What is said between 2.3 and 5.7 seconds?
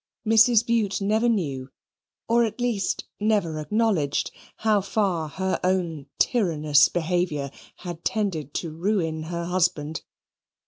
at least never acknowledged, how far her